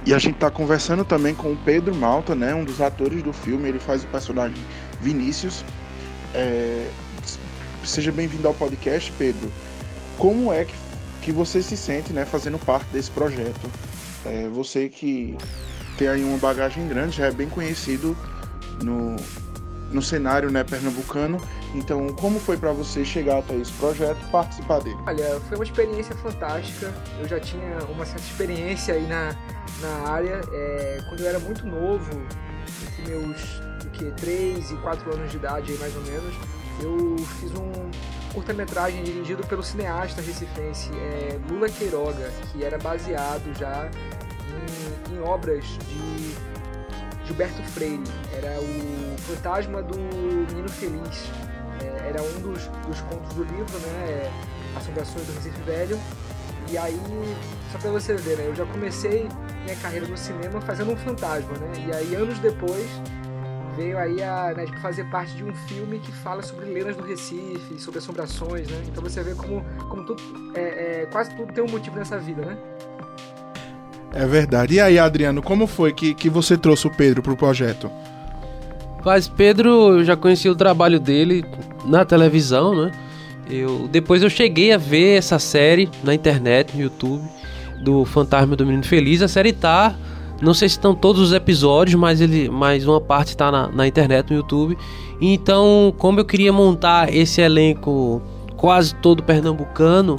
E 0.05 0.13
a 0.13 0.19
gente 0.19 0.35
tá 0.35 0.51
conversando 0.51 1.05
também 1.05 1.33
com 1.33 1.53
o 1.53 1.55
Pedro 1.55 1.95
Malta, 1.95 2.35
né? 2.35 2.53
Um 2.53 2.65
dos 2.65 2.81
atores 2.81 3.23
do 3.23 3.31
filme. 3.31 3.69
Ele 3.69 3.79
faz 3.79 4.03
o 4.03 4.07
personagem 4.07 4.61
Vinícius. 4.99 5.63
É... 6.33 6.89
Seja 7.85 8.11
bem-vindo 8.11 8.45
ao 8.49 8.53
podcast, 8.53 9.13
Pedro. 9.17 9.49
Como 10.17 10.51
é 10.51 10.65
que, 10.65 10.73
que 11.21 11.31
você 11.31 11.63
se 11.63 11.77
sente, 11.77 12.11
né? 12.11 12.25
Fazendo 12.25 12.59
parte 12.59 12.87
desse 12.91 13.09
projeto? 13.11 13.69
É, 14.25 14.47
você 14.47 14.89
que 14.89 15.37
tem 15.97 16.07
aí 16.07 16.23
uma 16.23 16.37
bagagem 16.37 16.87
grande, 16.87 17.17
já 17.17 17.27
é 17.27 17.31
bem 17.31 17.49
conhecido 17.49 18.17
no, 18.81 19.15
no 19.91 20.01
cenário 20.01 20.51
né, 20.51 20.63
pernambucano. 20.63 21.39
Então, 21.73 22.07
como 22.09 22.39
foi 22.39 22.57
para 22.57 22.71
você 22.71 23.03
chegar 23.03 23.39
até 23.39 23.55
esse 23.55 23.71
projeto 23.73 24.19
participar 24.31 24.79
dele? 24.79 24.97
Olha, 25.07 25.39
foi 25.41 25.57
uma 25.57 25.63
experiência 25.63 26.15
fantástica. 26.15 26.93
Eu 27.19 27.27
já 27.27 27.39
tinha 27.39 27.77
uma 27.89 28.05
certa 28.05 28.21
experiência 28.21 28.93
aí 28.93 29.07
na, 29.07 29.35
na 29.81 30.09
área. 30.09 30.41
É, 30.51 31.01
quando 31.09 31.21
eu 31.21 31.27
era 31.27 31.39
muito 31.39 31.65
novo, 31.65 32.09
entre 32.83 33.11
meus 33.11 33.61
que, 33.93 34.11
3 34.11 34.71
e 34.71 34.75
4 34.77 35.13
anos 35.13 35.31
de 35.31 35.37
idade, 35.37 35.71
aí, 35.71 35.77
mais 35.77 35.95
ou 35.95 36.01
menos, 36.03 36.35
eu 36.81 37.15
fiz 37.39 37.51
um 37.51 37.91
curta-metragem 38.33 39.03
dirigido 39.03 39.45
pelo 39.45 39.63
cineasta 39.63 40.21
recifense 40.21 40.89
é, 40.93 41.39
Lula 41.49 41.69
Queiroga, 41.69 42.31
que 42.51 42.63
era 42.63 42.77
baseado 42.77 43.53
já 43.57 43.89
em, 45.09 45.15
em 45.15 45.19
obras 45.21 45.63
de 45.87 46.35
Gilberto 47.25 47.61
Freire. 47.63 48.03
Era 48.33 48.59
o 48.59 49.17
Fantasma 49.19 49.81
do 49.81 49.97
Menino 49.97 50.69
Feliz. 50.69 51.29
É, 51.81 52.09
era 52.09 52.21
um 52.21 52.41
dos, 52.41 52.67
dos 52.87 53.01
contos 53.01 53.33
do 53.33 53.43
livro, 53.43 53.79
né? 53.79 54.31
Assombrações 54.75 55.25
do 55.27 55.33
Recife 55.33 55.61
Velho. 55.61 55.99
E 56.69 56.77
aí, 56.77 56.99
só 57.71 57.77
pra 57.77 57.91
você 57.91 58.15
ver, 58.15 58.37
né? 58.37 58.47
Eu 58.47 58.55
já 58.55 58.65
comecei 58.65 59.27
minha 59.63 59.75
carreira 59.77 60.07
no 60.07 60.17
cinema 60.17 60.59
fazendo 60.61 60.91
um 60.91 60.97
fantasma, 60.97 61.53
né? 61.57 61.71
E 61.87 61.95
aí, 61.95 62.15
anos 62.15 62.39
depois, 62.39 62.89
veio 63.75 63.97
aí 63.97 64.21
a 64.21 64.53
né, 64.55 64.65
tipo, 64.65 64.79
fazer 64.79 65.05
parte 65.05 65.33
de 65.35 65.43
um 65.43 65.53
filme 65.53 65.99
que 65.99 66.11
fala 66.11 66.41
sobre 66.41 66.65
lendas 66.65 66.95
do 66.95 67.03
Recife, 67.03 67.79
sobre 67.79 67.99
assombrações, 67.99 68.67
né? 68.67 68.81
Então 68.87 69.03
você 69.03 69.21
vê 69.23 69.33
como, 69.35 69.63
como 69.89 70.03
tudo, 70.03 70.21
é, 70.55 70.61
é, 71.03 71.07
quase 71.11 71.35
tudo 71.35 71.51
tem 71.51 71.63
um 71.63 71.69
motivo 71.69 71.97
nessa 71.97 72.17
vida, 72.17 72.43
né? 72.43 72.57
É 74.13 74.25
verdade. 74.27 74.75
E 74.75 74.79
aí, 74.79 74.99
Adriano, 74.99 75.41
como 75.41 75.65
foi 75.65 75.91
que, 75.91 76.13
que 76.13 76.29
você 76.29 76.55
trouxe 76.55 76.87
o 76.87 76.91
Pedro 76.95 77.23
pro 77.23 77.35
projeto? 77.35 77.89
Mas 79.03 79.27
Pedro, 79.27 79.97
eu 79.97 80.03
já 80.03 80.15
conheci 80.15 80.47
o 80.47 80.55
trabalho 80.55 80.99
dele 80.99 81.43
na 81.85 82.05
televisão, 82.05 82.85
né? 82.85 82.91
Eu, 83.49 83.89
depois 83.89 84.23
eu 84.23 84.29
cheguei 84.29 84.71
a 84.71 84.77
ver 84.77 85.17
essa 85.17 85.37
série 85.37 85.89
na 86.03 86.13
internet, 86.13 86.75
no 86.75 86.81
YouTube, 86.81 87.23
do 87.81 88.05
Fantasma 88.05 88.55
do 88.55 88.65
Menino 88.65 88.83
Feliz. 88.83 89.21
A 89.21 89.27
série 89.27 89.51
tá. 89.51 89.95
Não 90.41 90.53
sei 90.53 90.67
se 90.67 90.75
estão 90.75 90.93
todos 90.93 91.21
os 91.21 91.33
episódios, 91.33 91.95
mas, 91.95 92.19
ele, 92.19 92.49
mas 92.49 92.85
uma 92.85 92.99
parte 92.99 93.29
está 93.29 93.51
na, 93.51 93.67
na 93.69 93.87
internet, 93.87 94.29
no 94.29 94.37
YouTube. 94.37 94.77
Então, 95.21 95.93
como 95.97 96.19
eu 96.19 96.25
queria 96.25 96.51
montar 96.51 97.13
esse 97.13 97.39
elenco 97.39 98.21
quase 98.57 98.93
todo 98.95 99.23
pernambucano, 99.23 100.17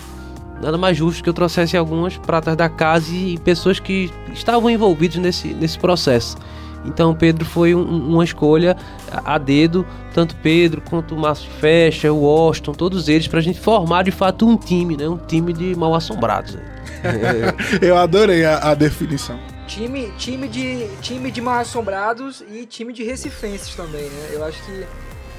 nada 0.63 0.79
mais 0.79 0.97
justo 0.97 1.23
que 1.23 1.29
eu 1.29 1.35
trouxesse 1.35 1.77
algumas 1.77 2.17
pratas 2.17 2.57
da 2.57 2.69
casa 2.69 3.13
e 3.13 3.39
pessoas 3.39 3.79
que 3.79 4.11
estavam 4.33 4.71
envolvidos 4.71 5.17
nesse, 5.19 5.49
nesse 5.49 5.79
processo. 5.79 6.37
Então 6.85 7.15
Pedro 7.15 7.45
foi 7.45 7.75
um, 7.75 7.83
uma 7.83 8.25
escolha 8.25 8.77
a 9.25 9.39
dedo, 9.39 9.87
tanto 10.13 10.37
Pedro 10.37 10.83
quanto 10.83 11.15
o 11.15 11.19
Márcio 11.19 11.51
Fecha, 11.59 12.13
o 12.13 12.21
Washington, 12.21 12.73
todos 12.73 13.09
eles, 13.09 13.27
para 13.27 13.39
a 13.39 13.43
gente 13.43 13.59
formar 13.59 14.05
de 14.05 14.11
fato 14.11 14.47
um 14.47 14.57
time, 14.57 14.97
né? 14.97 15.09
um 15.09 15.17
time 15.17 15.53
de 15.53 15.75
mal 15.75 15.95
assombrados. 15.95 16.59
eu 17.81 17.97
adorei 17.97 18.45
a, 18.45 18.59
a, 18.59 18.75
definição. 18.75 19.39
Time, 19.67 20.13
time, 20.19 20.49
de, 20.49 20.89
time 21.01 21.31
de 21.31 21.41
mal 21.41 21.61
assombrados 21.61 22.43
e 22.49 22.67
time 22.67 22.93
de 22.93 23.03
recifenses 23.03 23.75
também, 23.75 24.09
né? 24.09 24.31
Eu 24.33 24.45
acho 24.45 24.63
que 24.65 24.87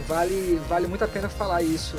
vale, 0.07 0.59
vale 0.67 0.87
muito 0.87 1.03
a 1.03 1.07
pena 1.07 1.29
falar 1.29 1.61
isso. 1.61 1.95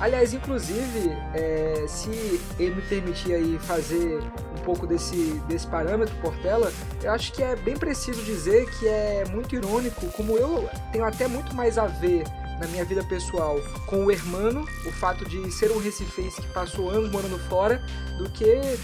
Aliás, 0.00 0.32
inclusive, 0.32 1.10
é, 1.34 1.84
se 1.88 2.40
ele 2.58 2.76
me 2.76 2.82
permitir 2.82 3.34
aí 3.34 3.58
fazer 3.60 4.20
um 4.56 4.62
pouco 4.62 4.86
desse, 4.86 5.42
desse 5.48 5.66
parâmetro 5.66 6.14
Portela, 6.16 6.72
eu 7.02 7.10
acho 7.10 7.32
que 7.32 7.42
é 7.42 7.56
bem 7.56 7.76
preciso 7.76 8.22
dizer 8.22 8.70
que 8.78 8.86
é 8.86 9.24
muito 9.32 9.56
irônico, 9.56 10.06
como 10.12 10.36
eu 10.36 10.70
tenho 10.92 11.04
até 11.04 11.26
muito 11.26 11.54
mais 11.54 11.78
a 11.78 11.86
ver 11.86 12.24
na 12.60 12.66
minha 12.68 12.84
vida 12.84 13.02
pessoal 13.04 13.60
com 13.86 14.04
o 14.04 14.10
Hermano, 14.10 14.64
o 14.86 14.92
fato 14.92 15.24
de 15.24 15.50
ser 15.50 15.70
um 15.72 15.78
recifense 15.78 16.40
que 16.40 16.48
passou 16.48 16.90
anos 16.90 17.10
morando 17.10 17.38
fora, 17.48 17.82
do 18.18 18.30
que 18.30 18.78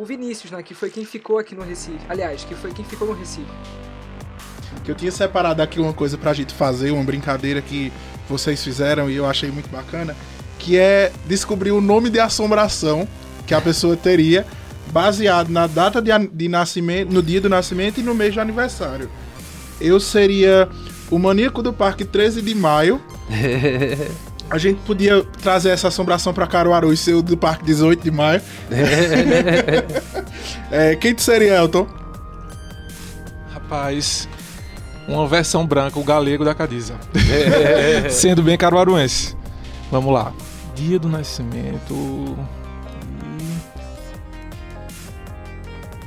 o 0.00 0.04
Vinícius, 0.06 0.50
né, 0.50 0.62
que 0.62 0.72
foi 0.72 0.88
quem 0.88 1.04
ficou 1.04 1.38
aqui 1.38 1.54
no 1.54 1.62
Recife. 1.62 2.00
Aliás, 2.08 2.42
que 2.42 2.54
foi 2.54 2.72
quem 2.72 2.82
ficou 2.82 3.06
no 3.06 3.12
Recife. 3.12 3.50
Que 4.82 4.90
eu 4.90 4.94
tinha 4.94 5.12
separado 5.12 5.60
aqui 5.60 5.78
uma 5.78 5.92
coisa 5.92 6.16
pra 6.16 6.32
gente 6.32 6.54
fazer, 6.54 6.90
uma 6.90 7.04
brincadeira 7.04 7.60
que 7.60 7.92
vocês 8.26 8.64
fizeram 8.64 9.10
e 9.10 9.16
eu 9.16 9.26
achei 9.26 9.50
muito 9.50 9.68
bacana 9.68 10.16
que 10.58 10.78
é 10.78 11.12
descobrir 11.26 11.72
o 11.72 11.82
nome 11.82 12.08
de 12.08 12.18
assombração 12.18 13.06
que 13.46 13.52
a 13.52 13.60
pessoa 13.60 13.94
teria 13.94 14.46
baseado 14.90 15.50
na 15.50 15.66
data 15.66 16.00
de, 16.00 16.10
de 16.32 16.48
nascimento, 16.48 17.12
no 17.12 17.22
dia 17.22 17.40
do 17.40 17.50
nascimento 17.50 18.00
e 18.00 18.02
no 18.02 18.14
mês 18.14 18.32
de 18.32 18.40
aniversário. 18.40 19.10
Eu 19.78 20.00
seria 20.00 20.66
o 21.10 21.18
maníaco 21.18 21.62
do 21.62 21.74
parque 21.74 22.06
13 22.06 22.40
de 22.40 22.54
maio. 22.54 23.02
A 24.50 24.58
gente 24.58 24.80
podia 24.80 25.24
trazer 25.42 25.70
essa 25.70 25.88
assombração 25.88 26.34
para 26.34 26.46
Caruaru 26.46 26.92
e 26.92 26.96
ser 26.96 27.14
o 27.14 27.22
do 27.22 27.36
parque 27.36 27.64
18 27.64 28.02
de 28.02 28.10
maio. 28.10 28.42
é, 30.70 30.96
quem 30.96 31.14
tu 31.14 31.22
seria, 31.22 31.54
Elton? 31.54 31.86
Rapaz, 33.52 34.28
uma 35.06 35.26
versão 35.28 35.64
branca, 35.64 35.98
o 35.98 36.04
galego 36.04 36.44
da 36.44 36.54
Cadiza. 36.54 36.94
Sendo 38.10 38.42
bem 38.42 38.58
caruaruense. 38.58 39.36
Vamos 39.90 40.12
lá 40.12 40.32
dia 40.80 40.98
do 40.98 41.08
nascimento. 41.08 41.94
E... 41.94 42.36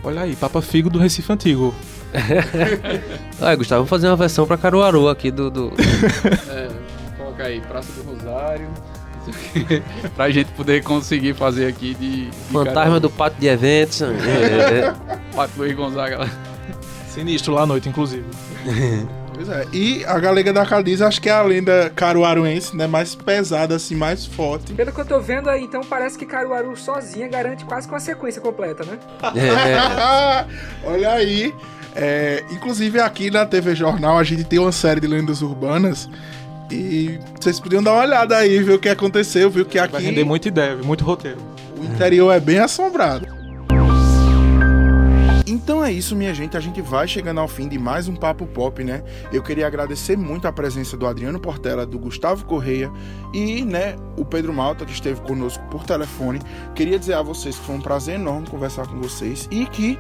Olha 0.04 0.22
aí, 0.22 0.36
Papa 0.36 0.62
Figo 0.62 0.90
do 0.90 1.00
Recife 1.00 1.32
Antigo. 1.32 1.74
ah, 3.42 3.56
Gustavo, 3.56 3.82
vamos 3.82 3.90
fazer 3.90 4.08
uma 4.08 4.16
versão 4.16 4.46
pra 4.46 4.58
Caruaru 4.58 5.10
aqui 5.10 5.32
do. 5.32 5.50
do... 5.50 5.74
é, 6.50 6.63
coloca 7.44 7.48
aí, 7.48 7.62
Praça 7.62 7.92
do 8.02 8.10
Rosário. 8.10 8.70
pra 10.16 10.30
gente 10.30 10.52
poder 10.52 10.84
conseguir 10.84 11.34
fazer 11.34 11.68
aqui 11.68 11.94
de. 11.94 12.30
de 12.30 12.38
Fantasma 12.52 13.00
do 13.00 13.10
Pátio 13.10 13.40
de 13.40 13.48
Eventos. 13.48 14.02
é. 14.04 14.94
Pátio 15.36 15.58
Luiz 15.58 15.76
Gonzaga. 15.76 16.30
Sinistro 17.08 17.54
lá 17.54 17.62
à 17.62 17.66
noite, 17.66 17.90
inclusive. 17.90 18.26
Pois 19.36 19.50
é. 19.50 19.66
E 19.74 20.06
a 20.06 20.20
Galega 20.20 20.54
da 20.54 20.64
Cadiz, 20.64 21.02
acho 21.02 21.20
que 21.20 21.28
é 21.28 21.32
a 21.32 21.42
lenda 21.42 21.92
caruaruense, 21.96 22.78
né? 22.78 22.86
Mais 22.86 23.16
pesada, 23.16 23.76
assim, 23.76 23.96
mais 23.96 24.28
forte. 24.28 24.72
Pelo 24.74 24.92
que 24.92 25.02
eu 25.02 25.06
tô 25.06 25.20
vendo 25.20 25.50
aí, 25.50 25.64
então 25.64 25.82
parece 25.82 26.20
que 26.20 26.24
Caruaru 26.24 26.78
sozinha 26.78 27.28
garante 27.28 27.66
quase 27.66 27.88
com 27.88 27.96
a 27.96 28.00
sequência 28.00 28.40
completa, 28.40 28.86
né? 28.86 29.00
É. 29.36 30.88
Olha 30.88 31.14
aí. 31.14 31.52
É, 31.96 32.44
inclusive 32.52 33.00
aqui 33.00 33.30
na 33.30 33.44
TV 33.44 33.76
Jornal 33.76 34.18
a 34.18 34.24
gente 34.24 34.44
tem 34.44 34.60
uma 34.60 34.72
série 34.72 35.00
de 35.00 35.08
lendas 35.08 35.42
urbanas. 35.42 36.08
E 36.74 37.20
vocês 37.40 37.60
podiam 37.60 37.84
dar 37.84 37.94
uma 37.94 38.02
olhada 38.02 38.36
aí, 38.36 38.62
ver 38.64 38.74
o 38.74 38.80
que 38.80 38.90
aconteceu, 38.90 39.50
viu 39.50 39.66
que 39.66 39.78
aqui. 39.78 39.94
Vai 39.94 40.02
render 40.02 40.24
muita 40.24 40.48
ideia, 40.48 40.76
muito 40.78 41.04
roteiro. 41.04 41.38
O 41.80 41.86
interior 41.86 42.32
é 42.32 42.40
bem 42.40 42.60
assombrado 42.60 43.28
Então 45.46 45.84
é 45.84 45.92
isso, 45.92 46.16
minha 46.16 46.34
gente. 46.34 46.58
A 46.58 46.60
gente 46.60 46.82
vai 46.82 47.08
chegando 47.08 47.40
ao 47.40 47.48
fim 47.48 47.68
de 47.68 47.78
mais 47.78 48.08
um 48.08 48.16
Papo 48.16 48.48
Pop, 48.48 48.84
né? 48.84 49.04
Eu 49.32 49.44
queria 49.44 49.68
agradecer 49.68 50.18
muito 50.18 50.48
a 50.48 50.52
presença 50.52 50.98
do 50.98 51.06
Adriano 51.06 51.40
Portela, 51.40 51.86
do 51.86 52.00
Gustavo 52.00 52.46
Correia 52.46 52.92
e, 53.34 53.64
né, 53.64 53.96
o 54.18 54.26
Pedro 54.26 54.54
Malta, 54.54 54.86
que 54.86 54.94
esteve 54.94 55.22
conosco 55.22 55.64
por 55.70 55.84
telefone. 55.84 56.40
Queria 56.74 56.98
dizer 56.98 57.14
a 57.14 57.22
vocês 57.22 57.58
que 57.58 57.66
foi 57.66 57.76
um 57.76 57.82
prazer 57.82 58.16
enorme 58.16 58.48
conversar 58.48 58.88
com 58.88 59.00
vocês 59.00 59.48
e 59.52 59.66
que 59.66 60.00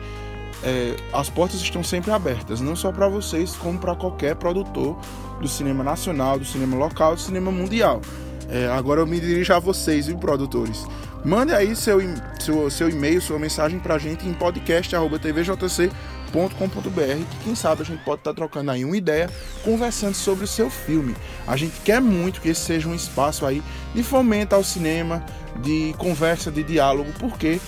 é, 0.63 0.96
as 1.12 1.29
portas 1.29 1.60
estão 1.60 1.84
sempre 1.84 2.12
abertas, 2.12 2.62
não 2.62 2.75
só 2.75 2.91
para 2.91 3.08
vocês, 3.08 3.55
como 3.55 3.77
para 3.77 3.96
qualquer 3.96 4.36
produtor 4.36 4.98
do 5.41 5.48
cinema 5.48 5.84
nacional, 5.84 6.39
do 6.39 6.46
cinema 6.46 6.77
local, 6.77 7.15
do 7.15 7.22
cinema 7.22 7.51
mundial. 7.51 8.01
É, 8.50 8.67
agora 8.67 9.01
eu 9.01 9.08
me 9.08 9.20
dirijo 9.20 9.53
a 9.53 9.60
vocês, 9.60 10.08
viu, 10.08 10.17
produtores? 10.17 10.86
Mande 11.24 11.53
aí 11.53 11.75
seu, 11.75 12.00
seu, 12.39 12.70
seu 12.70 12.89
e-mail, 12.89 13.22
sua 13.22 13.39
mensagem 13.39 13.79
pra 13.79 13.98
gente 13.98 14.27
em 14.27 14.34
podcast.tvjc.com.br 14.34 15.89
que 16.34 17.43
quem 17.43 17.55
sabe 17.55 17.82
a 17.84 17.86
gente 17.86 18.03
pode 18.03 18.22
estar 18.22 18.32
tá 18.32 18.36
trocando 18.36 18.72
aí 18.72 18.84
uma 18.84 18.98
ideia, 18.98 19.29
conversando 19.63 20.15
sobre 20.15 20.43
o 20.43 20.48
seu 20.48 20.70
filme. 20.70 21.15
A 21.48 21.55
gente 21.55 21.79
quer 21.82 22.01
muito 22.01 22.41
que 22.41 22.50
esse 22.50 22.62
seja 22.62 22.89
um 22.89 22.96
espaço 22.96 23.46
aí 23.46 23.63
de 23.96 24.03
fomento 24.03 24.53
ao 24.53 24.63
cinema, 24.63 25.24
de 25.62 25.93
conversa, 25.98 26.51
de 26.51 26.63
diálogo, 26.63 27.12
porque 27.20 27.60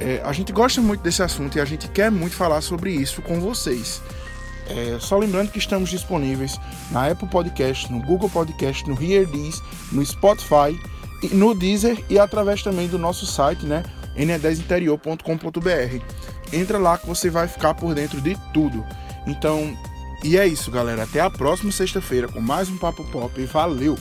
é, 0.00 0.20
a 0.24 0.32
gente 0.32 0.52
gosta 0.52 0.80
muito 0.80 1.02
desse 1.02 1.22
assunto 1.22 1.56
e 1.56 1.60
a 1.60 1.64
gente 1.64 1.88
quer 1.88 2.10
muito 2.10 2.34
falar 2.34 2.60
sobre 2.60 2.92
isso 2.92 3.22
com 3.22 3.40
vocês. 3.40 4.00
É, 4.68 4.96
só 5.00 5.18
lembrando 5.18 5.50
que 5.50 5.58
estamos 5.58 5.90
disponíveis 5.90 6.58
na 6.90 7.08
Apple 7.08 7.28
Podcast, 7.28 7.90
no 7.90 8.00
Google 8.00 8.30
Podcast, 8.30 8.88
no 8.88 9.00
Heardiz, 9.02 9.60
no 9.90 10.04
Spotify 10.04 10.78
no 11.30 11.54
Deezer 11.54 12.02
e 12.08 12.18
através 12.18 12.62
também 12.62 12.88
do 12.88 12.98
nosso 12.98 13.26
site, 13.26 13.64
né? 13.64 13.82
ne10interior.com.br. 14.16 16.04
Entra 16.52 16.78
lá 16.78 16.98
que 16.98 17.06
você 17.06 17.30
vai 17.30 17.46
ficar 17.48 17.74
por 17.74 17.94
dentro 17.94 18.20
de 18.20 18.36
tudo. 18.52 18.84
Então, 19.26 19.76
e 20.24 20.36
é 20.36 20.46
isso, 20.46 20.70
galera. 20.70 21.04
Até 21.04 21.20
a 21.20 21.30
próxima 21.30 21.72
sexta-feira 21.72 22.28
com 22.28 22.40
mais 22.40 22.68
um 22.68 22.76
Papo 22.76 23.04
Pop. 23.04 23.42
Valeu! 23.46 23.96